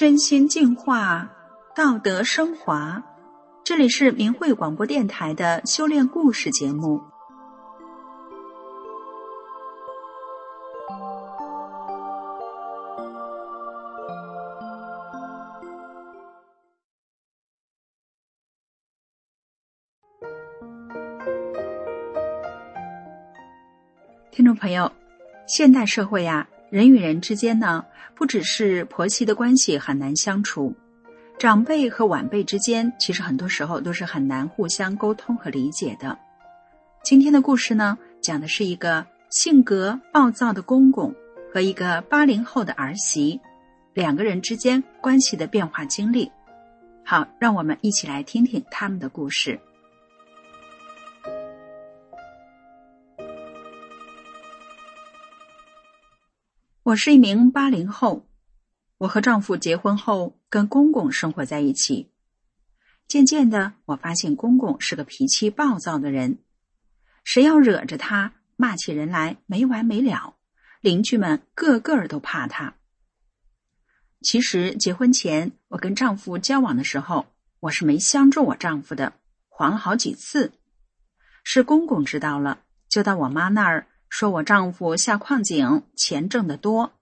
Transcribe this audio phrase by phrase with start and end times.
[0.00, 1.30] 身心净化，
[1.76, 3.02] 道德升华。
[3.62, 7.02] 这里是明慧广播电台的修炼故事节目。
[24.30, 24.90] 听众朋友，
[25.46, 26.48] 现代社会呀。
[26.70, 27.84] 人与人之间呢，
[28.14, 30.72] 不只是婆媳的关系很难相处，
[31.36, 36.16] 长辈和晚辈之间，其实很多时候都是很难互相沟通和理解的。
[37.02, 41.12] 今天的故事呢，讲的是一个性格暴躁的公公
[41.52, 43.40] 和一个八零后的儿媳，
[43.92, 46.30] 两个人之间关系的变化经历。
[47.04, 49.58] 好，让我们一起来听听他们的故事。
[56.90, 58.26] 我是一名八零后，
[58.98, 62.10] 我和丈夫结婚后跟公公生活在一起。
[63.06, 66.38] 渐渐的，我发现公公是个脾气暴躁的人，
[67.22, 70.34] 谁要惹着他，骂起人来没完没了，
[70.80, 72.74] 邻居们个个都怕他。
[74.20, 77.26] 其实结婚前，我跟丈夫交往的时候，
[77.60, 79.12] 我是没相中我丈夫的，
[79.48, 80.50] 黄了好几次。
[81.44, 83.86] 是公公知道了，就到我妈那儿。
[84.10, 86.92] 说我丈夫下矿井，钱挣得多，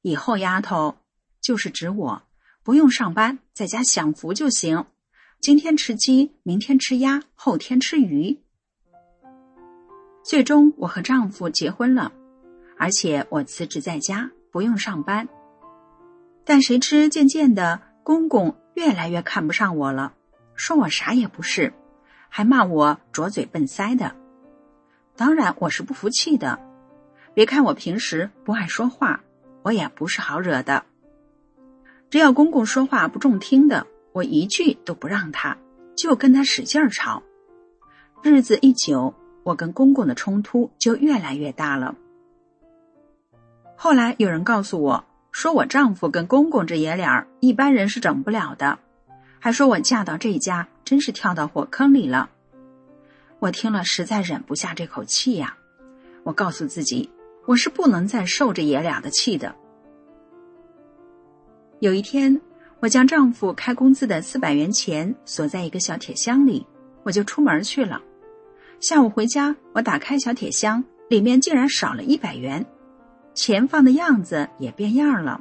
[0.00, 0.96] 以后丫头
[1.40, 2.22] 就是指我，
[2.64, 4.86] 不用上班，在家享福就行。
[5.40, 8.40] 今天吃鸡，明天吃鸭，后天吃鱼。
[10.24, 12.10] 最终，我和丈夫结婚了，
[12.78, 15.28] 而且我辞职在家，不用上班。
[16.46, 20.14] 但谁知渐渐的，公公越来越看不上我了，
[20.56, 21.74] 说我啥也不是，
[22.30, 24.16] 还骂我拙嘴笨腮的。
[25.16, 26.58] 当然，我是不服气的。
[27.34, 29.20] 别看我平时不爱说话，
[29.62, 30.84] 我也不是好惹的。
[32.10, 35.56] 只要公公说话不中听的，我一句都不让他，
[35.96, 37.22] 就跟他使劲吵。
[38.22, 41.94] 日子一久，我跟公公的冲突就越来越大了。
[43.76, 48.78] 后来有人告诉我，说我丈夫跟公公这爷俩一般人是整不了的，
[49.40, 52.30] 还说我嫁到这家真是跳到火坑里了。
[53.44, 55.54] 我听了实在忍不下这口气呀！
[56.22, 57.10] 我告诉自己，
[57.44, 59.54] 我是不能再受这爷俩的气的。
[61.78, 62.40] 有一天，
[62.80, 66.66] 我将丈夫开工资的四百元钱锁在一个小铁箱里，
[67.02, 68.00] 我就出门去了。
[68.80, 72.64] 下午回家，我打开小铁箱，里面竟然少了一百元，
[73.34, 75.38] 钱放的样子也变样了。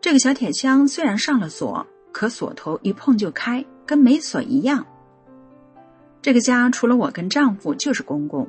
[0.00, 4.86] 这个小铁箱虽然上了锁，可锁头一碰就开，跟没锁一样。
[6.22, 8.48] 这个家除了我跟丈夫就是公公，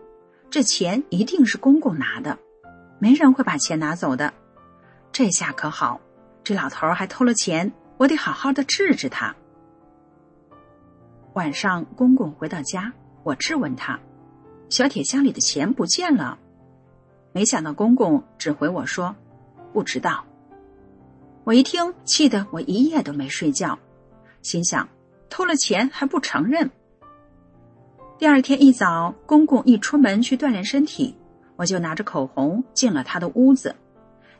[0.50, 2.38] 这钱一定是公公拿的，
[3.00, 4.34] 没人会把钱拿走的。
[5.14, 6.02] 这下可好，
[6.44, 9.34] 这老头还偷了钱，我得好好的治治他。
[11.34, 12.92] 晚上公公回到家，
[13.24, 13.98] 我质问他，
[14.70, 16.38] 小铁箱里的钱不见了。
[17.32, 19.16] 没想到公公只回我说，
[19.72, 20.26] 不知道。
[21.46, 23.80] 我一听，气得我一夜都没睡觉，
[24.42, 24.90] 心想，
[25.30, 26.70] 偷了钱还不承认。
[28.22, 31.16] 第二天一早，公公一出门去锻炼身体，
[31.56, 33.76] 我就拿着口红进了他的屋子，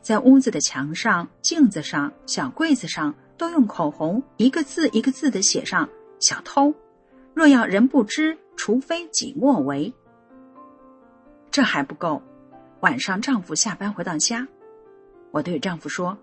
[0.00, 5.88] 在屋子的墙上、镜子上、小柜子上都用口红一个字一个字的写上
[6.22, 6.72] “小偷”，
[7.34, 9.92] 若要人不知，除非己莫为。
[11.50, 12.22] 这还不够，
[12.82, 14.46] 晚上丈夫下班回到家，
[15.32, 16.16] 我对丈夫说：“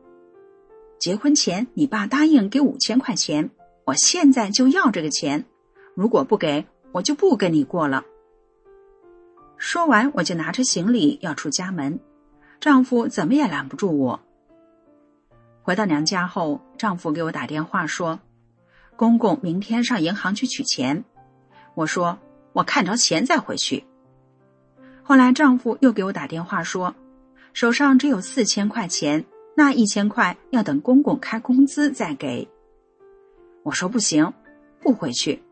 [0.97, 3.49] 结婚前你爸答应给五千块钱，
[3.83, 5.43] 我现在就要这个钱，
[5.93, 8.03] 如果不给。”我就不跟你过了。
[9.57, 11.99] 说完，我就拿着行李要出家门，
[12.59, 14.19] 丈夫怎么也拦不住我。
[15.61, 18.19] 回到娘家后，丈夫给我打电话说
[18.95, 21.03] ：“公公明天上银行去取钱。”
[21.75, 22.17] 我说
[22.53, 23.83] ：“我看着钱再回去。”
[25.03, 26.95] 后来丈夫又给我打电话说
[27.53, 29.25] ：“手上只有四千块钱，
[29.55, 32.47] 那一千块要等公公开工资再给。”
[33.63, 34.33] 我说：“不行，
[34.81, 35.43] 不回去。”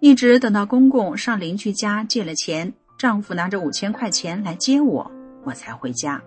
[0.00, 5.10] 一直等到公公上邻居家借了钱，丈夫拿着五千块钱来接我，
[5.44, 6.22] 我才回家。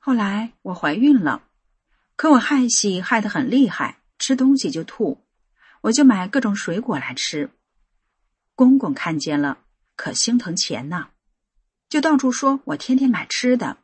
[0.00, 1.51] 后来我怀孕了。
[2.22, 5.24] 可我害喜害得很厉害，吃东西就吐，
[5.80, 7.50] 我就买各种水果来吃。
[8.54, 9.58] 公公看见了，
[9.96, 11.08] 可心疼钱呢，
[11.88, 13.78] 就到处说我天天买吃的。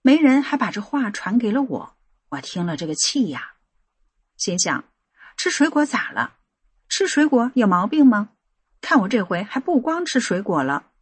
[0.00, 1.96] 媒人还把这话传给了我，
[2.28, 3.54] 我听了这个气呀，
[4.36, 4.84] 心想：
[5.36, 6.34] 吃水果咋了？
[6.88, 8.28] 吃水果有毛病吗？
[8.80, 10.92] 看我这回还不光吃水果了。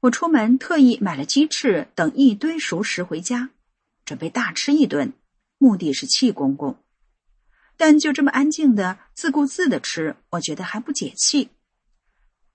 [0.00, 3.48] 我出门特意买了鸡翅等一堆熟食回家，
[4.08, 5.12] 准备大吃一顿，
[5.58, 6.82] 目的是气公公。
[7.76, 11.50] 但就这么安静的自顾自的吃，我觉得还不解气。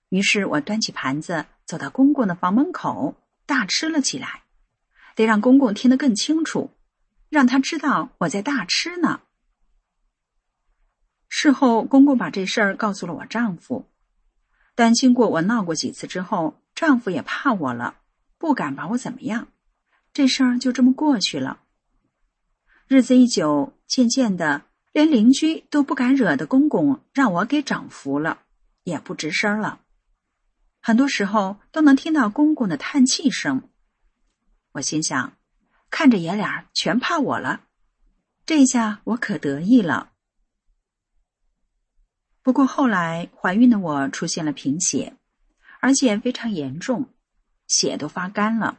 [0.08, 3.14] 于是我端起盘子走到公公的房门口，
[3.46, 4.42] 大吃了起来。
[5.14, 6.72] 得让公公听得更清楚，
[7.28, 9.20] 让他知道我在大吃呢。
[11.28, 13.88] 事后，公公把这事儿告诉了我丈夫，
[14.74, 18.00] 但经过我闹过几次之后，丈夫也怕我了，
[18.38, 19.46] 不敢把我怎么样。
[20.14, 21.60] 这事儿就这么过去了。
[22.86, 24.62] 日子一久，渐渐的，
[24.92, 28.42] 连邻居都不敢惹的公公，让我给整服了，
[28.84, 29.80] 也不吱声了。
[30.80, 33.68] 很多时候都能听到公公的叹气声。
[34.70, 35.36] 我心想，
[35.90, 37.62] 看着爷俩全怕我了，
[38.46, 40.12] 这下我可得意了。
[42.40, 45.16] 不过后来怀孕的我出现了贫血，
[45.80, 47.08] 而且非常严重，
[47.66, 48.78] 血都发干了。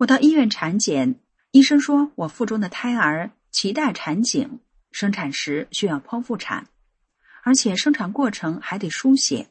[0.00, 1.16] 我到医院产检，
[1.50, 4.60] 医生说我腹中的胎儿脐带缠颈，
[4.90, 6.68] 生产时需要剖腹产，
[7.42, 9.50] 而且生产过程还得输血。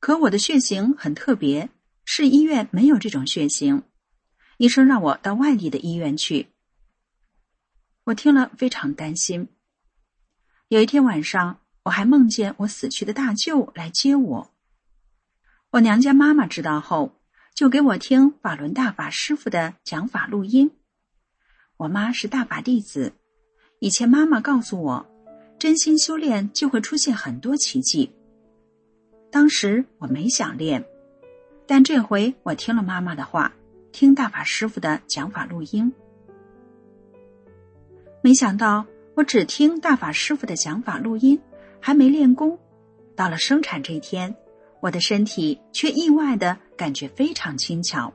[0.00, 1.68] 可我的血型很特别，
[2.04, 3.84] 市医院没有这种血型。
[4.56, 6.48] 医生让我到外地的医院去，
[8.02, 9.46] 我听了非常担心。
[10.66, 14.50] 有一天晚上，我还梦见我死去的大舅来接我。
[15.70, 17.15] 我娘家妈妈知道后，
[17.56, 20.70] 就给我听法轮大法师傅的讲法录音。
[21.78, 23.14] 我妈是大法弟子，
[23.78, 25.06] 以前妈妈告诉我，
[25.58, 28.12] 真心修炼就会出现很多奇迹。
[29.32, 30.84] 当时我没想练，
[31.66, 33.50] 但这回我听了妈妈的话。
[33.90, 35.90] 听大法师傅的讲法录音，
[38.20, 41.40] 没想到我只听大法师傅的讲法录音，
[41.80, 42.58] 还没练功，
[43.14, 44.36] 到了生产这一天，
[44.82, 48.12] 我的身体却意外的感觉非常轻巧。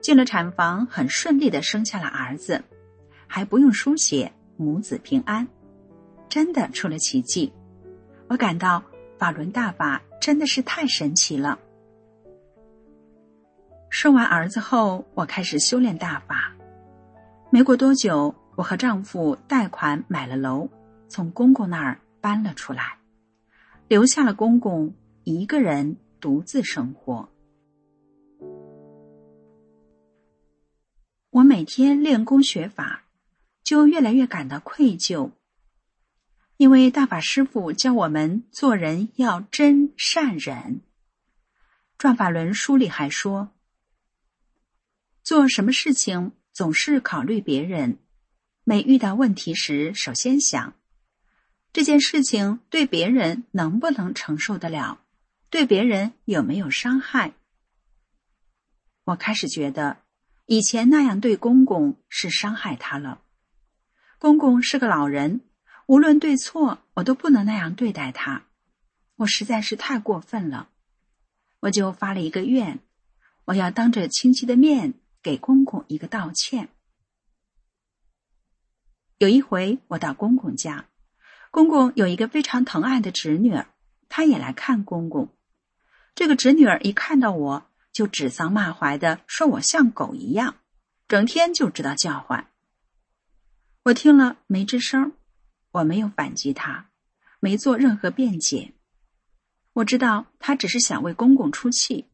[0.00, 2.62] 进了产房，很顺利的生下了儿子，
[3.26, 5.46] 还不用输血，母子平安，
[6.28, 7.52] 真的出了奇迹。
[8.28, 8.82] 我感到
[9.18, 11.58] 法轮大法真的是太神奇了。
[13.90, 16.52] 生完儿子后，我开始修炼大法。
[17.50, 20.68] 没过多久，我和丈夫贷款买了楼，
[21.08, 22.98] 从公公那儿搬了出来，
[23.86, 24.94] 留下了公公
[25.24, 27.28] 一个人独自生活。
[31.32, 33.04] 我每天练功学法，
[33.64, 35.30] 就越来越感到愧疚，
[36.58, 40.82] 因为大法师父教我们做人要真善忍。
[41.96, 43.50] 转法轮书里还说。
[45.22, 47.96] 做什么事情总是考虑别人，
[48.62, 50.74] 每遇到问题时，首先想
[51.72, 55.00] 这件事情对别人能不能承受得了，
[55.48, 57.32] 对别人有没有伤害。
[59.04, 60.01] 我开始觉得
[60.52, 63.22] 以前那样对公公是伤害他了。
[64.18, 65.40] 公公是个老人，
[65.86, 68.44] 无论对错，我都不能那样对待他。
[69.16, 70.68] 我实在是太过分了，
[71.60, 72.80] 我就发了一个愿，
[73.46, 74.92] 我要当着亲戚的面。
[75.22, 76.68] 给公公一个道歉。
[79.16, 80.84] 有一回，我到公公家，
[81.50, 83.68] 公公有一个非常疼爱的侄女儿，
[84.10, 85.34] 她也来看公公。
[86.14, 90.56] 这个侄女儿一看到我就指桑骂槐的说我像狗一样，
[91.06, 92.50] 整天就知道叫唤。
[93.84, 95.12] 我听了没吱声，
[95.72, 96.88] 我没有反击他，
[97.40, 98.72] 没做任何辩解。
[99.74, 102.08] 我知道他只是想为公公出气。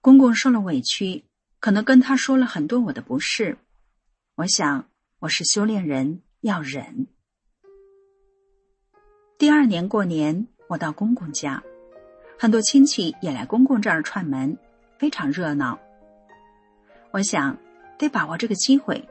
[0.00, 1.24] 公公受了委屈。
[1.60, 3.56] 可能跟他说了很多我的不是，
[4.34, 7.06] 我想我是修炼人要忍。
[9.38, 11.62] 第二年过年，我到公公家，
[12.42, 14.58] 很多亲戚也来公公这儿串门，
[14.98, 15.78] 非常热闹。
[17.12, 17.56] 我想
[17.96, 19.08] 得把握这个机会。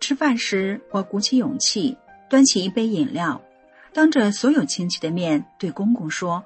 [0.00, 1.96] 吃饭时，我鼓起勇气，
[2.28, 3.40] 端起一杯饮料，
[3.92, 6.44] 当着所有亲戚的面对公公说：“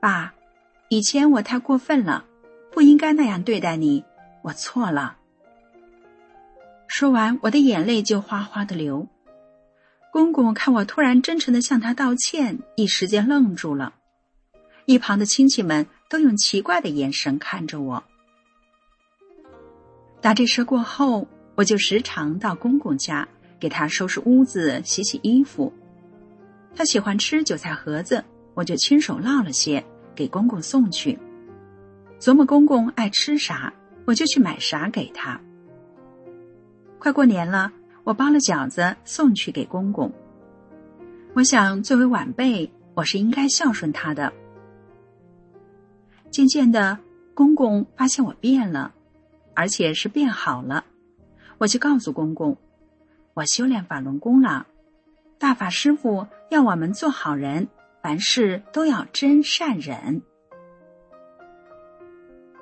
[0.00, 0.34] 爸，
[0.90, 2.26] 以前我太过分了。”
[2.70, 4.04] 不应该那样对待你，
[4.42, 5.16] 我错了。
[6.88, 9.08] 说完，我的眼泪就哗哗的流。
[10.12, 13.94] 公公看我突然真诚的向他道歉，一时间愣住了。
[14.86, 18.02] 一旁的亲戚们都用奇怪的眼神看着我。
[20.20, 23.26] 打这事过后，我就时常到公公家
[23.60, 25.72] 给他收拾屋子、洗洗衣服。
[26.74, 28.24] 他喜欢吃韭菜盒子，
[28.54, 31.18] 我就亲手烙了些给公公送去。
[32.18, 33.72] 琢磨公公爱吃啥，
[34.06, 35.40] 我就去买啥给他。
[36.98, 37.72] 快过年了，
[38.10, 40.10] 我包了饺子送去给公公。
[41.32, 44.32] 我想，作为晚辈，我是应该孝顺他的。
[46.28, 46.98] 渐渐的，
[47.34, 48.92] 公公发现我变了，
[49.54, 50.84] 而且是变好了，
[51.58, 52.58] 我就告诉公公，
[53.34, 54.66] 我修炼法轮功了。
[55.38, 57.68] 大法师傅要我们做好人，
[58.02, 60.20] 凡事都要真善忍。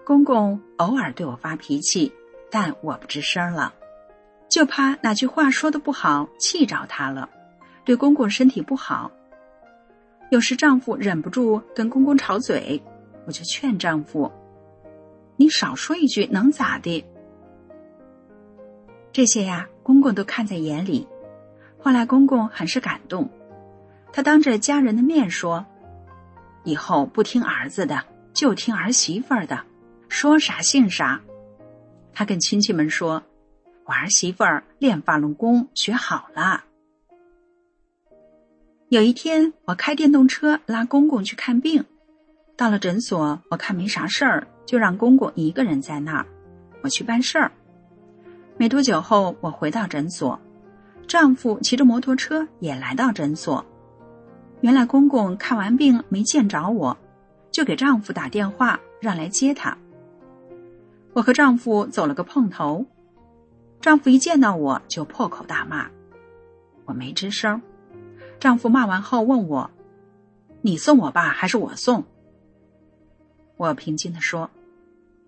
[0.04, 2.12] 公公偶尔对我发脾气，
[2.50, 3.72] 但我不吱声了，
[4.48, 7.28] 就怕哪句话说的不好，气着他了，
[7.84, 9.10] 对公公身体不好。
[10.30, 12.82] 有时丈夫忍不住跟公公吵嘴，
[13.26, 14.30] 我就劝丈夫
[15.36, 17.04] ：“你少说一句能咋的？”
[19.12, 21.06] 这些呀，公公都看在眼里。
[21.78, 23.30] 后来公公很是感动，
[24.12, 25.64] 他当着家人的面说
[26.64, 29.62] ：“以后不听儿子的，就听儿媳妇儿的，
[30.08, 31.20] 说啥信啥。”
[32.12, 33.22] 他跟亲戚们说
[33.88, 36.64] ：“我儿媳妇儿练法轮功学好了。”
[38.90, 41.86] 有一天，我开电动车拉公公去看病，
[42.54, 46.26] 到了诊所，我看没啥事儿，就让公公一个人在那儿，
[46.82, 47.50] 我去办事儿。
[48.58, 50.38] 没多久后，我回到诊所。
[51.06, 53.64] 丈夫骑着摩托车也来到诊所，
[54.60, 56.98] 原来公公看完病没见着我，
[57.50, 59.78] 就给丈夫打电话让来接他。
[61.14, 62.84] 我和丈夫走了个碰头，
[63.80, 65.88] 丈夫一见到我就破口大骂，
[66.84, 67.60] 我没吱声。
[68.40, 69.70] 丈夫骂完后问我
[70.62, 72.04] ：“你送我爸还是我送？”
[73.56, 74.50] 我平静的说：“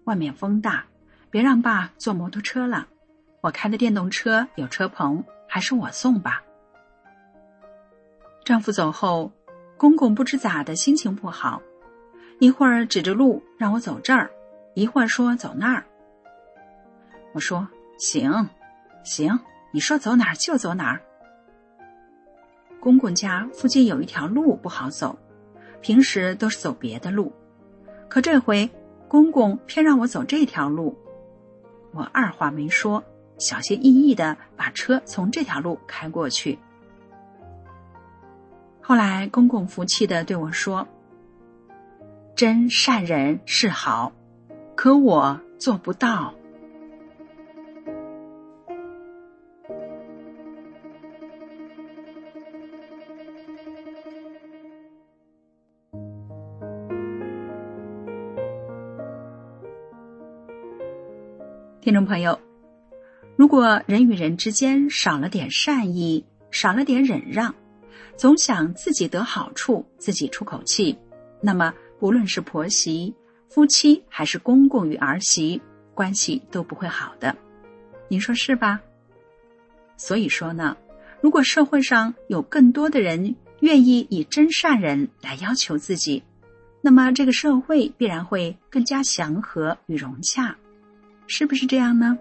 [0.04, 0.84] 外面风大，
[1.30, 2.86] 别让爸坐摩托车了，
[3.40, 6.44] 我开的电动车有车棚。”还是我送吧。
[8.44, 9.32] 丈夫走后，
[9.76, 11.60] 公公不知咋的，心情不好，
[12.38, 14.30] 一会儿指着路让我走这儿，
[14.74, 15.84] 一会儿说走那儿。
[17.32, 17.68] 我说
[18.00, 18.48] 行，
[19.04, 19.38] 行，
[19.72, 21.02] 你说走哪儿就走哪儿。
[22.80, 25.18] 公公家附近有一条路不好走，
[25.82, 27.30] 平时都是走别的路，
[28.08, 28.70] 可这回
[29.06, 30.96] 公公偏让我走这条路，
[31.92, 33.04] 我二话没说。
[33.36, 36.58] 小心翼翼的把车从这条路开过去。
[38.80, 40.88] 后来公公服气的对我说
[42.36, 44.12] ：“真善人是好，
[44.74, 46.34] 可我做不到。”
[61.82, 62.38] 听众朋友。
[63.36, 67.54] 如果人与人之间少了点善意，少了点忍让，
[68.18, 70.98] 总想自己得好处，自己出口气，
[71.40, 73.14] 那么不论是婆媳、
[73.48, 75.62] 夫妻，还是公公与儿媳，
[75.94, 77.34] 关系都不会好的。
[78.08, 78.82] 您说是吧？
[79.96, 80.76] 所以说呢，
[81.22, 86.22] 如果社会上有更多的人愿意以真善人来要求自己，
[86.82, 90.58] 那么这个社会必然会更加祥和与融洽，
[91.32, 92.18] 是不是这样呢？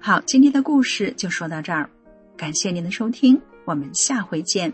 [0.00, 1.88] 好，今天的故事就说到这儿，
[2.42, 4.72] 感谢您的收听，我们下回见。